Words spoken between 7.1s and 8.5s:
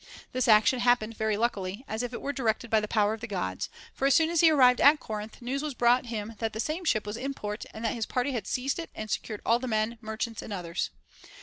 in port, and that his party had